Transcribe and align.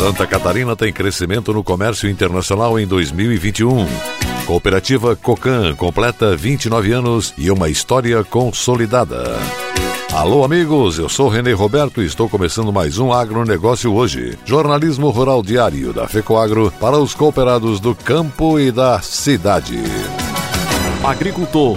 Santa 0.00 0.26
Catarina 0.26 0.74
tem 0.74 0.90
crescimento 0.90 1.52
no 1.52 1.62
comércio 1.62 2.08
internacional 2.08 2.80
em 2.80 2.86
2021. 2.86 3.86
Cooperativa 4.46 5.14
Cocan 5.14 5.74
completa 5.74 6.34
29 6.34 6.90
anos 6.90 7.34
e 7.36 7.50
uma 7.50 7.68
história 7.68 8.24
consolidada. 8.24 9.36
Alô, 10.10 10.42
amigos, 10.42 10.98
eu 10.98 11.06
sou 11.06 11.28
Renê 11.28 11.52
Roberto 11.52 12.00
e 12.00 12.06
estou 12.06 12.30
começando 12.30 12.72
mais 12.72 12.98
um 12.98 13.12
agronegócio 13.12 13.92
hoje. 13.92 14.38
Jornalismo 14.46 15.10
rural 15.10 15.42
diário 15.42 15.92
da 15.92 16.08
FECOAGro 16.08 16.72
para 16.80 16.96
os 16.96 17.14
cooperados 17.14 17.78
do 17.78 17.94
campo 17.94 18.58
e 18.58 18.72
da 18.72 19.02
cidade. 19.02 19.82
Agricultor 21.04 21.76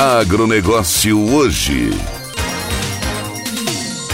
Agronegócio 0.00 1.34
hoje. 1.34 1.90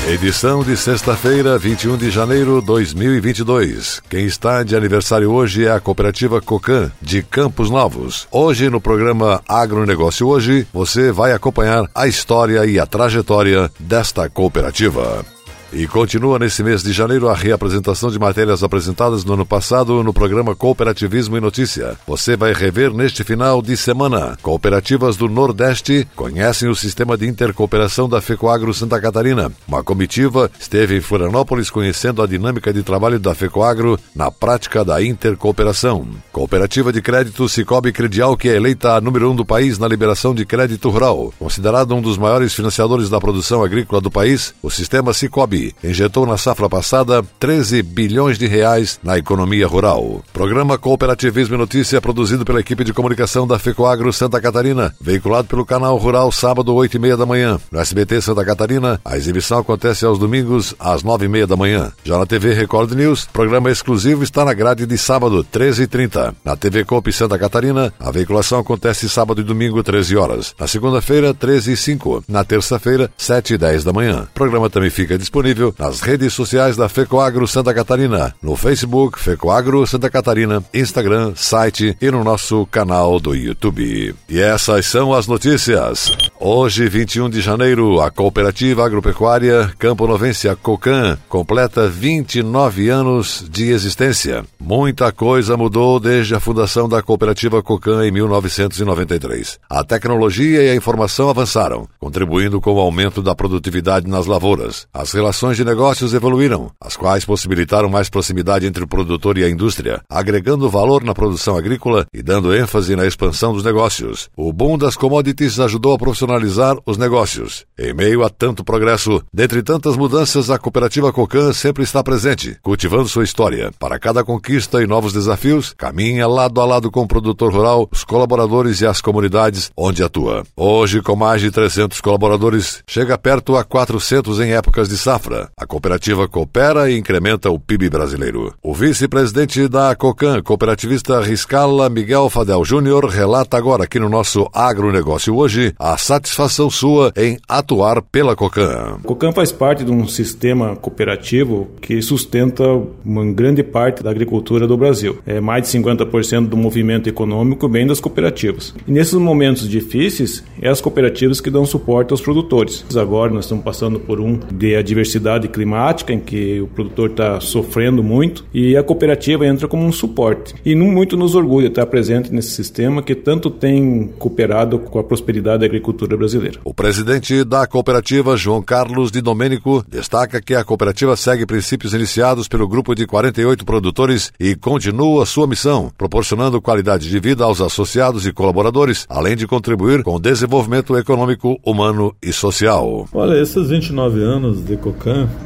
Edição 0.08 0.64
de 0.64 0.76
sexta-feira, 0.76 1.56
21 1.56 1.96
de 1.96 2.10
janeiro 2.10 2.58
de 2.58 2.66
2022. 2.66 4.02
Quem 4.10 4.26
está 4.26 4.64
de 4.64 4.74
aniversário 4.74 5.30
hoje 5.30 5.64
é 5.64 5.70
a 5.70 5.78
cooperativa 5.78 6.40
Cocan, 6.40 6.90
de 7.00 7.22
Campos 7.22 7.70
Novos. 7.70 8.26
Hoje, 8.32 8.68
no 8.68 8.80
programa 8.80 9.40
Agronegócio 9.46 10.26
Hoje, 10.26 10.66
você 10.72 11.12
vai 11.12 11.30
acompanhar 11.30 11.88
a 11.94 12.08
história 12.08 12.66
e 12.66 12.80
a 12.80 12.86
trajetória 12.86 13.70
desta 13.78 14.28
cooperativa. 14.28 15.35
E 15.72 15.86
continua 15.88 16.38
nesse 16.38 16.62
mês 16.62 16.82
de 16.82 16.92
janeiro 16.92 17.28
a 17.28 17.34
reapresentação 17.34 18.08
de 18.08 18.20
matérias 18.20 18.62
apresentadas 18.62 19.24
no 19.24 19.34
ano 19.34 19.44
passado 19.44 20.02
no 20.04 20.14
programa 20.14 20.54
Cooperativismo 20.54 21.36
e 21.36 21.40
Notícia. 21.40 21.98
Você 22.06 22.36
vai 22.36 22.52
rever 22.52 22.92
neste 22.92 23.24
final 23.24 23.60
de 23.60 23.76
semana. 23.76 24.38
Cooperativas 24.40 25.16
do 25.16 25.28
Nordeste 25.28 26.06
conhecem 26.14 26.68
o 26.68 26.74
sistema 26.74 27.16
de 27.16 27.26
intercooperação 27.26 28.08
da 28.08 28.20
FECOAGRO 28.20 28.72
Santa 28.72 29.00
Catarina. 29.00 29.50
Uma 29.66 29.82
comitiva 29.82 30.48
esteve 30.58 30.96
em 30.96 31.00
Florianópolis 31.00 31.68
conhecendo 31.68 32.22
a 32.22 32.28
dinâmica 32.28 32.72
de 32.72 32.84
trabalho 32.84 33.18
da 33.18 33.34
FECOAGRO 33.34 33.98
na 34.14 34.30
prática 34.30 34.84
da 34.84 35.02
intercooperação. 35.02 36.06
Cooperativa 36.30 36.92
de 36.92 37.02
Crédito 37.02 37.48
Cicobi 37.48 37.92
Credial, 37.92 38.36
que 38.36 38.48
é 38.48 38.54
eleita 38.54 38.94
a 38.94 39.00
número 39.00 39.32
um 39.32 39.34
do 39.34 39.44
país 39.44 39.78
na 39.78 39.88
liberação 39.88 40.32
de 40.32 40.46
crédito 40.46 40.88
rural. 40.88 41.34
Considerado 41.40 41.92
um 41.92 42.00
dos 42.00 42.16
maiores 42.16 42.54
financiadores 42.54 43.10
da 43.10 43.20
produção 43.20 43.64
agrícola 43.64 44.00
do 44.00 44.12
país, 44.12 44.54
o 44.62 44.70
sistema 44.70 45.12
Cicobi 45.12 45.55
injetou 45.82 46.26
na 46.26 46.36
safra 46.36 46.68
passada 46.68 47.22
13 47.38 47.82
bilhões 47.82 48.38
de 48.38 48.46
reais 48.46 48.98
na 49.02 49.16
economia 49.18 49.66
rural. 49.66 50.22
Programa 50.32 50.78
Cooperativismo 50.78 51.54
e 51.54 51.58
Notícia 51.58 52.00
produzido 52.00 52.44
pela 52.44 52.60
equipe 52.60 52.84
de 52.84 52.92
comunicação 52.92 53.46
da 53.46 53.58
FECOAGRO 53.58 54.12
Santa 54.12 54.40
Catarina, 54.40 54.94
veiculado 55.00 55.48
pelo 55.48 55.64
canal 55.64 55.96
Rural 55.96 56.30
sábado 56.30 56.74
8 56.74 56.96
e 56.96 56.98
meia 56.98 57.16
da 57.16 57.24
manhã. 57.24 57.58
No 57.70 57.80
SBT 57.80 58.20
Santa 58.20 58.44
Catarina, 58.44 59.00
a 59.04 59.16
exibição 59.16 59.58
acontece 59.58 60.04
aos 60.04 60.18
domingos 60.18 60.74
às 60.78 61.02
9 61.02 61.24
e 61.24 61.28
meia 61.28 61.46
da 61.46 61.56
manhã. 61.56 61.90
Já 62.04 62.18
na 62.18 62.26
TV 62.26 62.52
Record 62.52 62.92
News, 62.92 63.26
programa 63.32 63.70
exclusivo 63.70 64.22
está 64.22 64.44
na 64.44 64.52
grade 64.52 64.86
de 64.86 64.98
sábado 64.98 65.42
13 65.42 65.84
e 65.84 65.86
30. 65.86 66.34
Na 66.44 66.56
TV 66.56 66.84
Coop 66.84 67.10
Santa 67.12 67.38
Catarina, 67.38 67.92
a 67.98 68.10
veiculação 68.10 68.58
acontece 68.58 69.08
sábado 69.08 69.40
e 69.40 69.44
domingo 69.44 69.82
13 69.82 70.16
horas. 70.16 70.54
Na 70.58 70.66
segunda-feira 70.66 71.32
13 71.32 71.72
e 71.72 71.76
5. 71.76 72.24
Na 72.28 72.44
terça-feira 72.44 73.10
7 73.16 73.54
e 73.54 73.58
10 73.58 73.84
da 73.84 73.92
manhã. 73.92 74.26
O 74.30 74.34
programa 74.34 74.68
também 74.68 74.90
fica 74.90 75.16
disponível 75.16 75.45
disponível 75.46 75.72
nas 75.78 76.00
redes 76.00 76.34
sociais 76.34 76.76
da 76.76 76.88
FECOAGRO 76.88 77.46
Santa 77.46 77.72
Catarina, 77.72 78.34
no 78.42 78.56
Facebook 78.56 79.18
FECOAGRO 79.18 79.86
Santa 79.86 80.10
Catarina, 80.10 80.64
Instagram, 80.74 81.34
site 81.36 81.96
e 82.00 82.10
no 82.10 82.24
nosso 82.24 82.66
canal 82.66 83.20
do 83.20 83.32
YouTube. 83.32 84.14
E 84.28 84.40
essas 84.40 84.86
são 84.86 85.12
as 85.14 85.28
notícias. 85.28 86.10
Hoje, 86.40 86.88
21 86.88 87.30
de 87.30 87.40
janeiro, 87.40 88.00
a 88.00 88.10
Cooperativa 88.10 88.84
Agropecuária 88.84 89.72
Campo 89.78 90.06
Novense 90.06 90.48
Cocan 90.56 91.16
completa 91.28 91.88
29 91.88 92.88
anos 92.88 93.44
de 93.48 93.70
existência. 93.70 94.44
Muita 94.58 95.12
coisa 95.12 95.56
mudou 95.56 96.00
desde 96.00 96.34
a 96.34 96.40
fundação 96.40 96.88
da 96.88 97.02
Cooperativa 97.02 97.62
Cocan 97.62 98.04
em 98.04 98.10
1993. 98.10 99.60
A 99.70 99.84
tecnologia 99.84 100.64
e 100.64 100.70
a 100.70 100.74
informação 100.74 101.30
avançaram, 101.30 101.88
contribuindo 102.00 102.60
com 102.60 102.72
o 102.72 102.80
aumento 102.80 103.22
da 103.22 103.34
produtividade 103.34 104.08
nas 104.08 104.26
lavouras. 104.26 104.88
As 104.92 105.12
relações 105.12 105.35
relações 105.36 105.58
de 105.58 105.66
negócios 105.66 106.14
evoluíram, 106.14 106.70
as 106.80 106.96
quais 106.96 107.22
possibilitaram 107.22 107.90
mais 107.90 108.08
proximidade 108.08 108.64
entre 108.64 108.82
o 108.82 108.88
produtor 108.88 109.36
e 109.36 109.44
a 109.44 109.50
indústria, 109.50 110.00
agregando 110.08 110.70
valor 110.70 111.04
na 111.04 111.12
produção 111.12 111.58
agrícola 111.58 112.06
e 112.14 112.22
dando 112.22 112.56
ênfase 112.56 112.96
na 112.96 113.06
expansão 113.06 113.52
dos 113.52 113.62
negócios. 113.62 114.30
O 114.34 114.50
boom 114.50 114.78
das 114.78 114.96
commodities 114.96 115.60
ajudou 115.60 115.92
a 115.92 115.98
profissionalizar 115.98 116.78
os 116.86 116.96
negócios. 116.96 117.66
Em 117.78 117.92
meio 117.92 118.24
a 118.24 118.30
tanto 118.30 118.64
progresso, 118.64 119.22
dentre 119.30 119.62
tantas 119.62 119.94
mudanças, 119.94 120.48
a 120.48 120.58
cooperativa 120.58 121.12
Cocan 121.12 121.52
sempre 121.52 121.84
está 121.84 122.02
presente, 122.02 122.56
cultivando 122.62 123.06
sua 123.06 123.24
história. 123.24 123.70
Para 123.78 123.98
cada 123.98 124.24
conquista 124.24 124.82
e 124.82 124.86
novos 124.86 125.12
desafios, 125.12 125.74
caminha 125.76 126.26
lado 126.26 126.62
a 126.62 126.64
lado 126.64 126.90
com 126.90 127.02
o 127.02 127.08
produtor 127.08 127.52
rural, 127.52 127.86
os 127.92 128.04
colaboradores 128.04 128.80
e 128.80 128.86
as 128.86 129.02
comunidades 129.02 129.70
onde 129.76 130.02
atua. 130.02 130.44
Hoje, 130.56 131.02
com 131.02 131.14
mais 131.14 131.42
de 131.42 131.50
300 131.50 132.00
colaboradores, 132.00 132.82
chega 132.88 133.18
perto 133.18 133.54
a 133.54 133.62
400 133.62 134.40
em 134.40 134.54
épocas 134.54 134.88
de 134.88 134.96
safra 134.96 135.25
safra. 135.26 135.48
A 135.58 135.66
cooperativa 135.66 136.28
coopera 136.28 136.90
e 136.90 136.96
incrementa 136.96 137.50
o 137.50 137.58
PIB 137.58 137.90
brasileiro. 137.90 138.54
O 138.62 138.72
vice-presidente 138.72 139.68
da 139.68 139.94
COCAN, 139.94 140.42
cooperativista 140.42 141.20
Riscala 141.20 141.90
Miguel 141.90 142.30
Fadel 142.30 142.64
Júnior, 142.64 143.06
relata 143.06 143.56
agora 143.56 143.84
aqui 143.84 143.98
no 143.98 144.08
nosso 144.08 144.48
agronegócio 144.52 145.34
hoje 145.34 145.74
a 145.78 145.96
satisfação 145.96 146.70
sua 146.70 147.12
em 147.16 147.38
atuar 147.48 148.00
pela 148.02 148.36
COCAN. 148.36 149.00
COCAN 149.02 149.32
faz 149.32 149.52
parte 149.52 149.84
de 149.84 149.90
um 149.90 150.06
sistema 150.06 150.76
cooperativo 150.76 151.68
que 151.80 152.00
sustenta 152.00 152.64
uma 153.04 153.24
grande 153.32 153.62
parte 153.62 154.02
da 154.02 154.10
agricultura 154.10 154.66
do 154.66 154.76
Brasil. 154.76 155.18
É 155.26 155.40
mais 155.40 155.64
de 155.64 155.78
50% 155.78 156.48
do 156.48 156.56
movimento 156.56 157.08
econômico 157.08 157.68
vem 157.68 157.86
das 157.86 158.00
cooperativas. 158.00 158.74
E 158.86 158.92
nesses 158.92 159.14
momentos 159.14 159.68
difíceis, 159.68 160.44
é 160.60 160.68
as 160.68 160.80
cooperativas 160.80 161.40
que 161.40 161.50
dão 161.50 161.66
suporte 161.66 162.12
aos 162.12 162.20
produtores. 162.20 162.84
Agora 162.96 163.32
nós 163.32 163.44
estamos 163.44 163.64
passando 163.64 163.98
por 163.98 164.20
um 164.20 164.38
de 164.52 164.76
adversidade 164.76 165.15
adversidade 165.16 165.48
climática 165.48 166.12
em 166.12 166.20
que 166.20 166.60
o 166.60 166.66
produtor 166.66 167.10
está 167.10 167.40
sofrendo 167.40 168.02
muito 168.02 168.44
e 168.52 168.76
a 168.76 168.82
cooperativa 168.82 169.46
entra 169.46 169.66
como 169.66 169.84
um 169.84 169.92
suporte. 169.92 170.54
E 170.64 170.74
muito 170.74 171.16
nos 171.16 171.34
orgulha 171.34 171.68
estar 171.68 171.86
presente 171.86 172.32
nesse 172.32 172.50
sistema 172.50 173.02
que 173.02 173.14
tanto 173.14 173.50
tem 173.50 174.12
cooperado 174.18 174.78
com 174.78 174.98
a 174.98 175.04
prosperidade 175.04 175.60
da 175.60 175.66
agricultura 175.66 176.16
brasileira. 176.16 176.60
O 176.64 176.74
presidente 176.74 177.44
da 177.44 177.66
cooperativa, 177.66 178.36
João 178.36 178.62
Carlos 178.62 179.10
de 179.10 179.20
Domênico, 179.20 179.84
destaca 179.88 180.40
que 180.40 180.54
a 180.54 180.64
cooperativa 180.64 181.16
segue 181.16 181.46
princípios 181.46 181.94
iniciados 181.94 182.46
pelo 182.48 182.68
grupo 182.68 182.94
de 182.94 183.06
48 183.06 183.64
produtores 183.64 184.32
e 184.38 184.54
continua 184.54 185.26
sua 185.26 185.46
missão, 185.46 185.90
proporcionando 185.96 186.60
qualidade 186.60 187.08
de 187.08 187.18
vida 187.18 187.44
aos 187.44 187.60
associados 187.60 188.26
e 188.26 188.32
colaboradores, 188.32 189.06
além 189.08 189.36
de 189.36 189.46
contribuir 189.46 190.02
com 190.02 190.14
o 190.14 190.20
desenvolvimento 190.20 190.96
econômico, 190.96 191.58
humano 191.64 192.14
e 192.22 192.32
social. 192.32 193.08
Olha, 193.12 193.40
esses 193.40 193.68
29 193.68 194.22
anos 194.22 194.64
de 194.64 194.76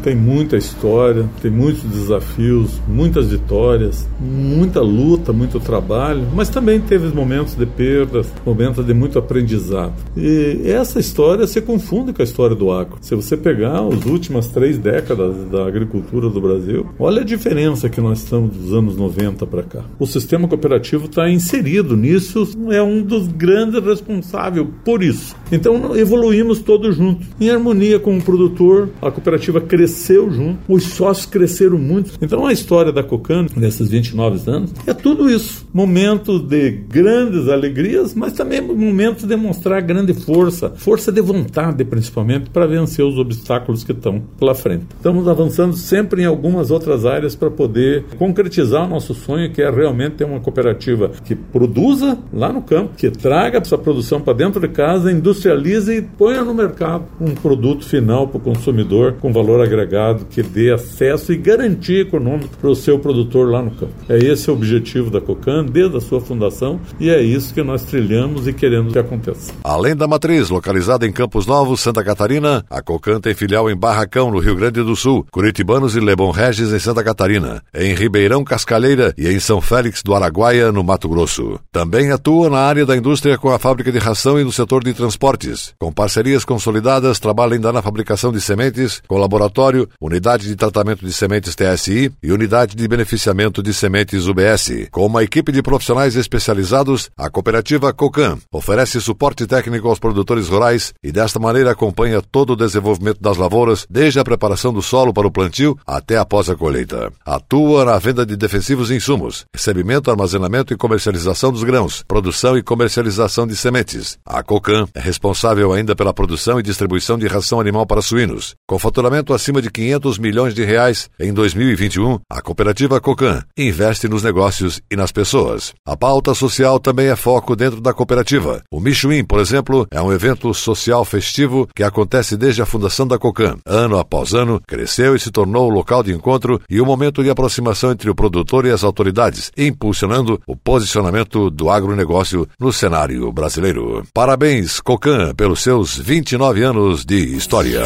Tem 0.03 0.15
muita 0.15 0.57
história, 0.57 1.29
tem 1.43 1.51
muitos 1.51 1.83
desafios, 1.83 2.81
muitas 2.89 3.31
vitórias, 3.31 4.09
muita 4.19 4.81
luta, 4.81 5.33
muito 5.33 5.61
trabalho, 5.61 6.27
mas 6.35 6.49
também 6.49 6.81
teve 6.81 7.15
momentos 7.15 7.55
de 7.55 7.67
perdas, 7.67 8.33
momentos 8.45 8.85
de 8.87 8.95
muito 8.95 9.19
aprendizado. 9.19 9.93
E 10.17 10.63
essa 10.65 10.99
história 10.99 11.47
se 11.47 11.61
confunde 11.61 12.13
com 12.13 12.23
a 12.23 12.25
história 12.25 12.57
do 12.57 12.71
agro. 12.71 12.99
Se 13.01 13.15
você 13.15 13.37
pegar 13.37 13.81
as 13.81 14.05
últimas 14.07 14.49
três 14.49 14.79
décadas 14.79 15.37
da 15.51 15.67
agricultura 15.67 16.29
do 16.29 16.41
Brasil, 16.41 16.87
olha 16.99 17.21
a 17.21 17.25
diferença 17.25 17.89
que 17.89 18.01
nós 18.01 18.21
estamos 18.21 18.57
dos 18.57 18.73
anos 18.73 18.97
90 18.97 19.47
para 19.47 19.63
cá. 19.63 19.85
O 19.99 20.07
sistema 20.07 20.49
cooperativo 20.49 21.05
está 21.05 21.29
inserido 21.29 21.97
nisso, 21.97 22.49
é 22.71 22.83
um 22.83 23.03
dos 23.03 23.29
grandes 23.29 23.83
responsáveis 23.85 24.67
por 24.85 25.03
isso. 25.03 25.37
Então 25.53 25.97
evoluímos 25.97 26.61
todos 26.61 26.97
juntos, 26.97 27.27
em 27.41 27.51
harmonia 27.51 27.99
com 27.99 28.17
o 28.17 28.23
produtor, 28.23 28.89
a 29.03 29.11
cooperativa 29.11 29.50
cresceu 29.59 30.31
junto, 30.31 30.59
os 30.69 30.85
sócios 30.85 31.25
cresceram 31.25 31.79
muito. 31.79 32.13
Então 32.21 32.45
a 32.45 32.53
história 32.53 32.93
da 32.93 33.03
Cocan, 33.03 33.47
nesses 33.57 33.89
29 33.89 34.51
anos, 34.51 34.75
é 34.87 34.93
tudo 34.93 35.31
isso. 35.31 35.67
Momentos 35.73 36.43
de 36.43 36.71
grandes 36.71 37.49
alegrias, 37.49 38.15
mas 38.15 38.35
também 38.35 38.61
momentos 38.61 39.23
de 39.23 39.29
demonstrar 39.29 39.81
grande 39.81 40.13
força, 40.13 40.71
força 40.77 41.11
de 41.11 41.21
vontade 41.21 41.85
principalmente, 41.85 42.51
para 42.51 42.67
vencer 42.67 43.05
os 43.05 43.19
obstáculos 43.19 43.83
que 43.83 43.93
estão 43.93 44.21
pela 44.39 44.55
frente. 44.55 44.85
Estamos 44.97 45.27
avançando 45.27 45.75
sempre 45.77 46.23
em 46.23 46.27
algumas 46.27 46.71
outras 46.71 47.07
áreas 47.07 47.35
para 47.35 47.51
poder 47.51 48.05
concretizar 48.19 48.85
o 48.85 48.89
nosso 48.89 49.15
sonho, 49.15 49.51
que 49.51 49.63
é 49.63 49.71
realmente 49.71 50.17
ter 50.17 50.25
uma 50.25 50.41
cooperativa 50.41 51.11
que 51.25 51.35
produza 51.35 52.19
lá 52.33 52.53
no 52.53 52.63
campo, 52.63 52.91
que 52.97 53.11
traga 53.11 53.59
essa 53.59 53.79
produção 53.79 54.21
para 54.21 54.35
dentro 54.35 54.61
de 54.61 54.69
casa, 54.69 55.11
industrialize 55.11 55.93
e 55.93 56.03
ponha 56.03 56.45
no 56.45 56.55
mercado 56.55 57.05
um 57.21 57.35
produto 57.35 57.85
final 57.85 58.29
para 58.29 58.39
o 58.39 58.41
consumidor 58.41 59.15
com 59.21 59.33
valor 59.33 59.40
agregado, 59.63 60.27
que 60.27 60.43
dê 60.43 60.73
acesso 60.73 61.33
e 61.33 61.37
garantia 61.37 62.03
econômica 62.03 62.51
para 62.61 62.71
o 62.71 62.75
seu 62.75 62.99
produtor 62.99 63.51
lá 63.51 63.63
no 63.63 63.71
campo. 63.71 63.93
É 64.09 64.19
esse 64.19 64.51
o 64.51 64.55
objetivo 64.55 65.11
da 65.11 65.21
Cocan 65.21 65.65
desde 65.65 65.97
a 65.97 66.01
sua 66.01 66.21
fundação 66.21 66.81
e 66.99 67.09
é 67.11 67.21
isso 67.21 67.55
que 67.55 67.63
nós 67.63 67.85
trilhamos 67.85 68.47
e 68.47 68.53
queremos 68.53 68.93
que 68.93 68.99
aconteça. 68.99 69.53
Além 69.65 69.97
da 69.97 70.07
matriz 70.07 70.51
localizada 70.51 71.07
em 71.07 71.13
Campos 71.13 71.47
Novos, 71.47 71.81
Santa 71.81 72.05
Catarina, 72.05 72.65
a 72.69 72.83
Cocan 72.83 73.21
tem 73.21 73.35
filial 73.35 73.71
em 73.71 73.77
Barracão, 73.77 74.31
no 74.31 74.39
Rio 74.39 74.57
Grande 74.57 74.83
do 74.83 74.95
Sul, 74.97 75.27
Curitibanos 75.31 75.97
e 75.97 76.01
Lebon 76.01 76.31
Regis, 76.31 76.73
em 76.73 76.79
Santa 76.79 77.03
Catarina, 77.03 77.63
em 77.75 77.95
Ribeirão 77.95 78.45
Cascalheira 78.45 79.15
e 79.17 79.29
em 79.29 79.41
São 79.41 79.61
Félix 79.61 80.03
do 80.03 80.15
Araguaia, 80.15 80.73
no 80.73 80.85
Mato 80.85 81.09
Grosso. 81.09 81.59
Também 81.73 82.11
atua 82.11 82.51
na 82.51 82.59
área 82.59 82.85
da 82.85 82.97
indústria 82.97 83.39
com 83.39 83.51
a 83.51 83.59
fábrica 83.59 83.93
de 83.93 83.99
ração 83.99 84.39
e 84.39 84.45
no 84.45 84.53
setor 84.53 84.83
de 84.83 84.93
transportes. 84.93 85.73
Com 85.79 85.93
parcerias 85.93 86.45
consolidadas, 86.45 87.19
trabalha 87.19 87.55
ainda 87.55 87.73
na 87.73 87.83
fabricação 87.83 88.33
de 88.33 88.41
sementes, 88.41 89.03
com 89.07 89.17
laboratório, 89.21 89.89
unidade 90.01 90.49
de 90.49 90.57
tratamento 90.57 91.05
de 91.05 91.13
sementes 91.13 91.55
TSI 91.55 92.11
e 92.23 92.33
unidade 92.33 92.75
de 92.75 92.89
beneficiamento 92.89 93.63
de 93.63 93.73
sementes 93.73 94.27
UBS. 94.27 94.89
Com 94.91 95.07
uma 95.07 95.23
equipe 95.23 95.53
de 95.53 95.63
profissionais 95.63 96.17
especializados, 96.17 97.11
a 97.17 97.31
cooperativa 97.31 97.93
Cocan 97.93 98.39
oferece 98.53 99.01
suporte 99.01 99.47
técnico 99.47 99.89
aos 99.89 99.99
produtores 99.99 100.49
rurais 100.49 100.93
e 101.03 101.13
desta 101.13 101.39
maneira 101.39 101.71
acompanha 101.71 102.23
todo 102.23 102.55
o 102.55 102.57
desenvolvimento 102.57 103.21
das 103.21 103.37
lavouras, 103.37 103.87
desde 103.89 104.19
a 104.19 104.25
preparação 104.25 104.73
do 104.73 104.83
solo 104.83 105.13
para 105.13 105.27
o 105.27 105.31
plantio 105.31 105.79
até 105.87 106.17
após 106.17 106.49
a 106.49 106.57
colheita. 106.57 107.13
Atua 107.25 107.85
na 107.85 107.99
venda 107.99 108.25
de 108.25 108.37
defensivos 108.37 108.91
e 108.91 108.95
insumos, 108.95 109.45
recebimento, 109.55 110.11
armazenamento 110.11 110.73
e 110.73 110.77
comercialização 110.77 111.53
dos 111.53 111.63
grãos, 111.63 112.03
produção 112.09 112.57
e 112.57 112.63
comercialização 112.63 113.47
de 113.47 113.55
sementes. 113.55 114.19
A 114.25 114.43
Cocan 114.43 114.87
é 114.95 115.01
responsável 115.01 115.73
ainda 115.73 115.95
pela 115.95 116.15
produção 116.15 116.59
e 116.59 116.63
distribuição 116.63 117.19
de 117.19 117.27
ração 117.27 117.61
animal 117.61 117.87
para 117.87 118.01
suínos. 118.01 118.55
Com 118.67 118.79
faturamento 118.79 119.10
acima 119.35 119.61
de 119.61 119.71
500 119.71 120.19
milhões 120.19 120.55
de 120.55 120.65
reais 120.65 121.11
em 121.19 121.33
2021, 121.33 122.19
a 122.31 122.41
cooperativa 122.41 123.01
Cocan 123.01 123.43
investe 123.57 124.09
nos 124.09 124.23
negócios 124.23 124.81
e 124.91 124.97
nas 124.97 125.13
pessoas. 125.13 125.73
A 125.87 125.97
pauta 125.97 126.35
social 126.35 126.79
também 126.79 127.09
é 127.09 127.17
foco 127.17 127.57
dentro 127.57 127.81
da 127.81 127.93
cooperativa. 127.93 128.63
O 128.71 128.81
Michuim, 128.81 129.25
por 129.25 129.41
exemplo, 129.41 129.87
é 129.91 130.01
um 130.01 130.13
evento 130.13 130.53
social 130.55 131.05
festivo 131.05 131.69
que 131.75 131.83
acontece 131.83 132.37
desde 132.37 132.63
a 132.63 132.67
fundação 132.67 133.07
da 133.07 133.19
Cocan. 133.19 133.57
Ano 133.67 133.99
após 133.99 134.35
ano, 134.35 134.61
cresceu 134.67 135.15
e 135.15 135.21
se 135.21 135.31
tornou 135.31 135.69
o 135.69 135.75
local 135.75 136.03
de 136.03 136.13
encontro 136.13 136.61
e 136.69 136.81
o 136.81 136.87
momento 136.87 137.23
de 137.23 137.31
aproximação 137.31 137.93
entre 137.93 138.09
o 138.09 138.15
produtor 138.15 138.67
e 138.67 138.71
as 138.71 138.85
autoridades, 138.85 139.51
impulsionando 139.57 140.41
o 140.47 140.57
posicionamento 140.57 141.51
do 141.51 141.71
agronegócio 141.71 142.47
no 142.59 142.73
cenário 142.73 143.31
brasileiro. 143.33 144.05
Parabéns, 144.15 144.81
Cocan, 144.81 145.35
pelos 145.35 145.63
seus 145.63 145.97
29 145.97 146.63
anos 146.63 147.05
de 147.05 147.37
história. 147.37 147.83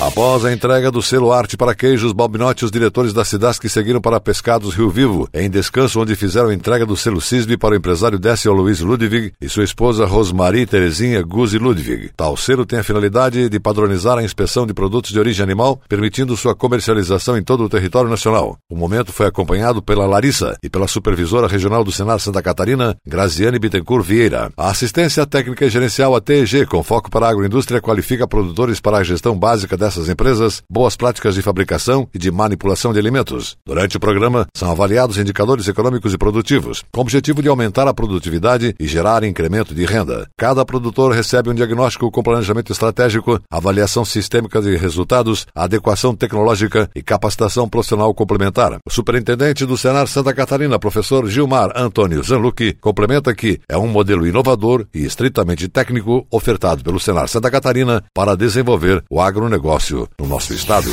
Após 0.00 0.46
a 0.46 0.52
entrega 0.52 0.90
do 0.90 1.02
selo 1.02 1.30
Arte 1.30 1.58
para 1.58 1.74
Queijos, 1.74 2.14
Balbinotti 2.14 2.64
os 2.64 2.70
diretores 2.70 3.12
da 3.12 3.22
Cidasc 3.22 3.62
seguiram 3.68 4.00
para 4.00 4.18
Pescados 4.18 4.74
Rio 4.74 4.88
Vivo, 4.88 5.28
em 5.32 5.50
descanso 5.50 6.00
onde 6.00 6.16
fizeram 6.16 6.48
a 6.48 6.54
entrega 6.54 6.86
do 6.86 6.96
selo 6.96 7.20
CISB 7.20 7.58
para 7.58 7.74
o 7.74 7.76
empresário 7.76 8.18
Décio 8.18 8.50
Luiz 8.50 8.80
Ludwig 8.80 9.34
e 9.38 9.46
sua 9.46 9.62
esposa 9.62 10.06
Rosmarie 10.06 10.64
Terezinha 10.64 11.22
Guzzi 11.22 11.58
Ludwig. 11.58 12.12
Tal 12.16 12.34
selo 12.34 12.64
tem 12.64 12.78
a 12.78 12.82
finalidade 12.82 13.50
de 13.50 13.60
padronizar 13.60 14.16
a 14.16 14.22
inspeção 14.22 14.66
de 14.66 14.72
produtos 14.72 15.10
de 15.10 15.18
origem 15.18 15.42
animal, 15.42 15.78
permitindo 15.86 16.34
sua 16.34 16.56
comercialização 16.56 17.36
em 17.36 17.42
todo 17.42 17.64
o 17.64 17.68
território 17.68 18.08
nacional. 18.08 18.56
O 18.70 18.76
momento 18.76 19.12
foi 19.12 19.26
acompanhado 19.26 19.82
pela 19.82 20.06
Larissa 20.06 20.56
e 20.62 20.70
pela 20.70 20.88
supervisora 20.88 21.46
regional 21.46 21.84
do 21.84 21.92
Senar 21.92 22.20
Santa 22.20 22.42
Catarina, 22.42 22.96
Graziane 23.06 23.58
Bittencourt 23.58 24.06
Vieira. 24.06 24.50
A 24.56 24.70
assistência 24.70 25.26
técnica 25.26 25.66
e 25.66 25.70
gerencial 25.70 26.16
ATG, 26.16 26.64
com 26.64 26.82
foco 26.82 27.10
para 27.10 27.26
a 27.26 27.30
agroindústria, 27.30 27.82
qualifica 27.82 28.26
produtores 28.26 28.80
para 28.80 28.96
a 28.96 29.04
gestão 29.04 29.38
básica 29.38 29.76
dessa 29.76 29.89
dessas 29.90 30.08
empresas 30.08 30.62
boas 30.70 30.94
práticas 30.94 31.34
de 31.34 31.42
fabricação 31.42 32.08
e 32.14 32.18
de 32.18 32.30
manipulação 32.30 32.92
de 32.92 32.98
alimentos. 33.00 33.56
Durante 33.66 33.96
o 33.96 34.00
programa, 34.00 34.46
são 34.54 34.70
avaliados 34.70 35.18
indicadores 35.18 35.66
econômicos 35.66 36.14
e 36.14 36.18
produtivos, 36.18 36.84
com 36.92 37.00
o 37.00 37.02
objetivo 37.02 37.42
de 37.42 37.48
aumentar 37.48 37.88
a 37.88 37.94
produtividade 37.94 38.74
e 38.78 38.86
gerar 38.86 39.24
incremento 39.24 39.74
de 39.74 39.84
renda. 39.84 40.28
Cada 40.38 40.64
produtor 40.64 41.12
recebe 41.12 41.50
um 41.50 41.54
diagnóstico 41.54 42.10
com 42.10 42.22
planejamento 42.22 42.70
estratégico, 42.70 43.40
avaliação 43.50 44.04
sistêmica 44.04 44.62
de 44.62 44.76
resultados, 44.76 45.46
adequação 45.54 46.14
tecnológica 46.14 46.88
e 46.94 47.02
capacitação 47.02 47.68
profissional 47.68 48.14
complementar. 48.14 48.78
O 48.86 48.92
superintendente 48.92 49.66
do 49.66 49.76
Senar 49.76 50.06
Santa 50.06 50.32
Catarina, 50.32 50.78
professor 50.78 51.28
Gilmar 51.28 51.72
Antônio 51.74 52.22
Zanlucchi, 52.22 52.74
complementa 52.80 53.34
que 53.34 53.60
é 53.68 53.76
um 53.76 53.88
modelo 53.88 54.24
inovador 54.24 54.86
e 54.94 55.04
estritamente 55.04 55.68
técnico 55.68 56.24
ofertado 56.30 56.84
pelo 56.84 57.00
Senar 57.00 57.28
Santa 57.28 57.50
Catarina 57.50 58.04
para 58.14 58.36
desenvolver 58.36 59.02
o 59.10 59.20
agronegócio 59.20 59.79
negócio 59.80 60.08
no 60.18 60.26
nosso 60.26 60.52
estado. 60.52 60.90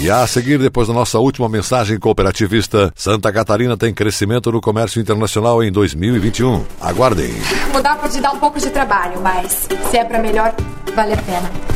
E 0.00 0.10
a 0.10 0.26
seguir, 0.26 0.58
depois 0.58 0.88
da 0.88 0.94
nossa 0.94 1.18
última 1.18 1.48
mensagem 1.48 1.98
cooperativista, 1.98 2.92
Santa 2.94 3.32
Catarina 3.32 3.76
tem 3.76 3.92
crescimento 3.92 4.52
no 4.52 4.60
comércio 4.60 5.00
internacional 5.00 5.62
em 5.62 5.72
2021. 5.72 6.64
Aguardem. 6.80 7.34
Mudar 7.72 7.96
pode 7.96 8.20
dar 8.20 8.32
um 8.32 8.38
pouco 8.38 8.60
de 8.60 8.70
trabalho, 8.70 9.20
mas 9.20 9.68
se 9.90 9.96
é 9.96 10.04
para 10.04 10.20
melhor, 10.20 10.54
vale 10.94 11.14
a 11.14 11.16
pena. 11.16 11.75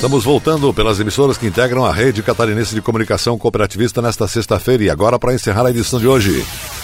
Estamos 0.00 0.24
voltando 0.24 0.72
pelas 0.72 0.98
emissoras 0.98 1.36
que 1.36 1.46
integram 1.46 1.84
a 1.84 1.92
rede 1.92 2.22
catarinense 2.22 2.74
de 2.74 2.80
comunicação 2.80 3.36
cooperativista 3.36 4.00
nesta 4.00 4.26
sexta-feira 4.26 4.84
e 4.84 4.88
agora 4.88 5.18
para 5.18 5.34
encerrar 5.34 5.66
a 5.66 5.70
edição 5.70 6.00
de 6.00 6.08
hoje. 6.08 6.42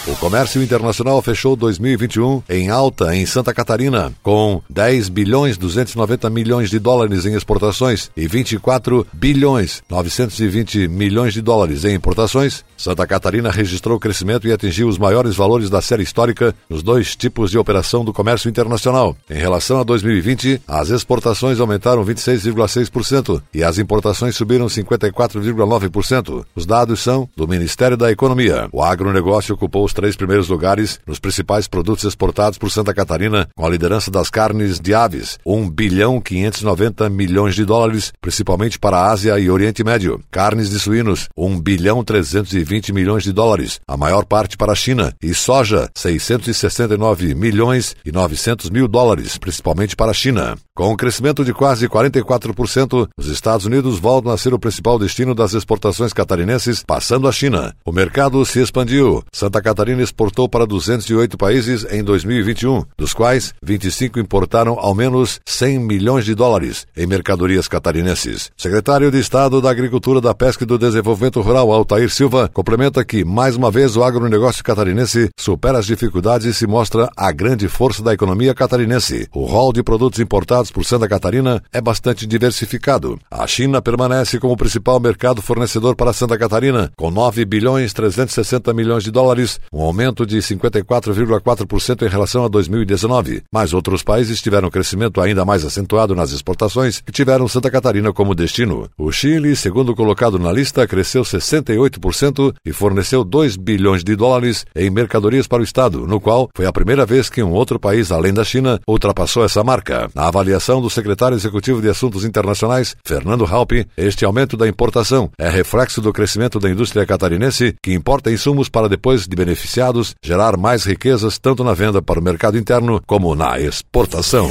O 0.09 0.15
comércio 0.15 0.63
internacional 0.63 1.21
fechou 1.21 1.53
2021 1.53 2.41
em 2.49 2.69
alta 2.69 3.13
em 3.13 3.25
Santa 3.25 3.53
Catarina, 3.53 4.13
com 4.23 4.61
10 4.69 5.09
bilhões 5.09 5.57
290 5.57 6.29
milhões 6.29 6.69
de 6.69 6.79
dólares 6.79 7.25
em 7.25 7.35
exportações 7.35 8.09
e 8.15 8.25
24 8.25 9.05
bilhões 9.11 9.83
920 9.89 10.87
milhões 10.87 11.33
de 11.33 11.41
dólares 11.41 11.83
em 11.83 11.93
importações. 11.93 12.63
Santa 12.77 13.05
Catarina 13.05 13.51
registrou 13.51 13.99
crescimento 13.99 14.47
e 14.47 14.53
atingiu 14.53 14.87
os 14.87 14.97
maiores 14.97 15.35
valores 15.35 15.69
da 15.69 15.81
série 15.81 16.03
histórica 16.03 16.55
nos 16.69 16.81
dois 16.81 17.13
tipos 17.13 17.51
de 17.51 17.57
operação 17.57 18.05
do 18.05 18.13
comércio 18.13 18.49
internacional. 18.49 19.13
Em 19.29 19.37
relação 19.37 19.81
a 19.81 19.83
2020, 19.83 20.61
as 20.65 20.89
exportações 20.89 21.59
aumentaram 21.59 22.05
26,6% 22.05 23.41
e 23.53 23.61
as 23.61 23.77
importações 23.77 24.37
subiram 24.37 24.67
54,9%. 24.67 26.45
Os 26.55 26.65
dados 26.65 27.01
são 27.01 27.27
do 27.35 27.45
Ministério 27.45 27.97
da 27.97 28.09
Economia. 28.09 28.69
O 28.71 28.81
agronegócio 28.81 29.53
ocupou 29.53 29.83
os 29.83 29.96
três 29.97 30.15
primeiros 30.15 30.47
lugares 30.47 30.99
nos 31.07 31.17
principais 31.17 31.67
produtos 31.67 32.03
exportados 32.03 32.59
por 32.59 32.69
Santa 32.69 32.93
Catarina, 32.93 33.49
com 33.55 33.65
a 33.65 33.69
liderança 33.69 34.11
das 34.11 34.29
carnes 34.29 34.79
de 34.79 34.93
aves, 34.93 35.39
1 35.43 35.71
bilhão 35.71 36.21
590 36.21 37.09
milhões 37.09 37.55
de 37.55 37.65
dólares, 37.65 38.13
principalmente 38.21 38.77
para 38.77 38.97
a 38.97 39.11
Ásia 39.11 39.39
e 39.39 39.49
Oriente 39.49 39.83
Médio. 39.83 40.21
Carnes 40.29 40.69
de 40.69 40.77
suínos, 40.77 41.29
1 41.35 41.59
bilhão 41.59 42.03
320 42.03 42.93
milhões 42.93 43.23
de 43.23 43.31
dólares, 43.31 43.79
a 43.87 43.97
maior 43.97 44.23
parte 44.23 44.55
para 44.55 44.73
a 44.73 44.75
China. 44.75 45.15
E 45.19 45.33
soja, 45.33 45.89
669 45.95 47.33
milhões 47.33 47.95
e 48.05 48.11
900 48.11 48.69
mil 48.69 48.87
dólares, 48.87 49.39
principalmente 49.39 49.95
para 49.95 50.11
a 50.11 50.13
China. 50.13 50.55
Com 50.75 50.93
um 50.93 50.95
crescimento 50.95 51.43
de 51.43 51.55
quase 51.55 51.89
44%, 51.89 53.09
os 53.17 53.27
Estados 53.29 53.65
Unidos 53.65 53.97
voltam 53.97 54.31
a 54.31 54.37
ser 54.37 54.53
o 54.53 54.59
principal 54.59 54.99
destino 54.99 55.33
das 55.33 55.55
exportações 55.55 56.13
catarinenses, 56.13 56.83
passando 56.85 57.27
a 57.27 57.31
China. 57.31 57.73
O 57.83 57.91
mercado 57.91 58.45
se 58.45 58.61
expandiu. 58.61 59.23
Santa 59.33 59.59
Catarina 59.59 59.86
exportou 59.93 60.47
para 60.49 60.65
208 60.65 61.37
países 61.37 61.85
em 61.91 62.03
2021, 62.03 62.83
dos 62.97 63.13
quais 63.13 63.53
25 63.63 64.19
importaram 64.19 64.77
ao 64.79 64.93
menos 64.93 65.39
100 65.45 65.79
milhões 65.79 66.25
de 66.25 66.35
dólares 66.35 66.85
em 66.95 67.05
mercadorias 67.07 67.67
catarinenses. 67.67 68.51
Secretário 68.55 69.11
de 69.11 69.19
Estado 69.19 69.61
da 69.61 69.69
Agricultura, 69.69 70.21
da 70.21 70.33
Pesca 70.33 70.63
e 70.63 70.67
do 70.67 70.77
Desenvolvimento 70.77 71.41
Rural, 71.41 71.71
Altair 71.71 72.09
Silva, 72.09 72.49
complementa 72.53 73.03
que, 73.03 73.23
mais 73.23 73.55
uma 73.55 73.71
vez, 73.71 73.95
o 73.95 74.03
agronegócio 74.03 74.63
catarinense 74.63 75.29
supera 75.39 75.79
as 75.79 75.85
dificuldades 75.85 76.47
e 76.47 76.53
se 76.53 76.67
mostra 76.67 77.09
a 77.15 77.31
grande 77.31 77.67
força 77.67 78.03
da 78.03 78.13
economia 78.13 78.53
catarinense. 78.53 79.27
O 79.33 79.45
rol 79.45 79.73
de 79.73 79.83
produtos 79.83 80.19
importados 80.19 80.71
por 80.71 80.83
Santa 80.83 81.07
Catarina 81.07 81.63
é 81.71 81.81
bastante 81.81 82.25
diversificado. 82.25 83.19
A 83.29 83.45
China 83.47 83.81
permanece 83.81 84.39
como 84.39 84.57
principal 84.57 84.99
mercado 84.99 85.41
fornecedor 85.41 85.95
para 85.95 86.13
Santa 86.13 86.37
Catarina, 86.37 86.91
com 86.97 87.11
9 87.11 87.45
bilhões 87.45 87.93
360 87.93 88.73
milhões 88.73 89.03
de 89.03 89.11
dólares, 89.11 89.59
um 89.71 89.81
aumento 89.81 90.25
de 90.25 90.37
54,4% 90.37 92.05
em 92.05 92.09
relação 92.09 92.45
a 92.45 92.47
2019. 92.47 93.43
Mas 93.51 93.73
outros 93.73 94.03
países 94.03 94.41
tiveram 94.41 94.69
crescimento 94.69 95.21
ainda 95.21 95.45
mais 95.45 95.65
acentuado 95.65 96.15
nas 96.15 96.31
exportações 96.31 97.01
e 97.07 97.11
tiveram 97.11 97.47
Santa 97.47 97.71
Catarina 97.71 98.11
como 98.13 98.35
destino. 98.35 98.89
O 98.97 99.11
Chile, 99.11 99.55
segundo 99.55 99.95
colocado 99.95 100.39
na 100.39 100.51
lista, 100.51 100.87
cresceu 100.87 101.23
68% 101.23 102.53
e 102.65 102.71
forneceu 102.71 103.23
2 103.23 103.55
bilhões 103.57 104.03
de 104.03 104.15
dólares 104.15 104.65
em 104.75 104.89
mercadorias 104.89 105.47
para 105.47 105.61
o 105.61 105.63
Estado, 105.63 106.07
no 106.07 106.19
qual 106.19 106.49
foi 106.55 106.65
a 106.65 106.73
primeira 106.73 107.05
vez 107.05 107.29
que 107.29 107.43
um 107.43 107.51
outro 107.51 107.79
país 107.79 108.11
além 108.11 108.33
da 108.33 108.43
China 108.43 108.79
ultrapassou 108.87 109.43
essa 109.43 109.63
marca. 109.63 110.09
Na 110.13 110.27
avaliação 110.27 110.81
do 110.81 110.89
secretário 110.89 111.35
executivo 111.35 111.81
de 111.81 111.89
Assuntos 111.89 112.25
Internacionais, 112.25 112.95
Fernando 113.03 113.45
Halpe, 113.45 113.87
este 113.97 114.25
aumento 114.25 114.57
da 114.57 114.67
importação 114.67 115.29
é 115.37 115.49
reflexo 115.49 116.01
do 116.01 116.13
crescimento 116.13 116.59
da 116.59 116.69
indústria 116.69 117.05
catarinense, 117.05 117.75
que 117.81 117.93
importa 117.93 118.31
insumos 118.31 118.69
para 118.69 118.89
depois 118.89 119.27
de 119.27 119.35
beneficiados 119.57 120.15
gerar 120.21 120.55
mais 120.55 120.85
riquezas 120.85 121.37
tanto 121.37 121.63
na 121.63 121.73
venda 121.73 122.01
para 122.01 122.19
o 122.19 122.23
mercado 122.23 122.57
interno 122.57 123.01
como 123.05 123.35
na 123.35 123.59
exportação. 123.59 124.49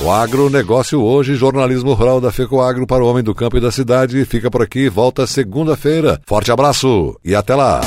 O 0.00 0.10
agronegócio 0.10 1.00
hoje, 1.00 1.36
jornalismo 1.36 1.94
rural 1.94 2.20
da 2.20 2.30
FECOAGro 2.30 2.86
para 2.86 3.02
o 3.02 3.06
homem 3.06 3.22
do 3.22 3.34
campo 3.34 3.56
e 3.56 3.60
da 3.60 3.72
cidade, 3.72 4.22
fica 4.26 4.50
por 4.50 4.62
aqui, 4.62 4.90
volta 4.90 5.26
segunda-feira. 5.26 6.20
Forte 6.26 6.52
abraço 6.52 7.18
e 7.24 7.34
até 7.34 7.54
lá! 7.54 7.80